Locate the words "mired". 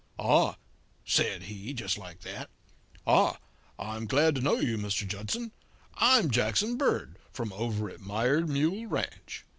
8.01-8.49